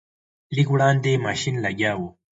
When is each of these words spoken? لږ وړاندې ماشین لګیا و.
لږ 0.55 0.67
وړاندې 0.73 1.21
ماشین 1.25 1.55
لګیا 1.65 1.91
و. 1.99 2.01